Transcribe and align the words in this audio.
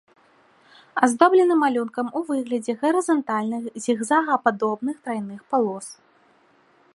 Аздоблены 1.07 1.57
малюнкам 1.63 2.07
у 2.19 2.21
выглядзе 2.29 2.73
гарызантальных 2.85 3.63
зігзагападобных 3.85 4.95
трайных 5.05 5.39
палос. 5.55 5.87